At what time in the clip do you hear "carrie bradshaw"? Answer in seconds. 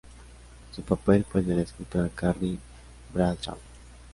2.09-3.59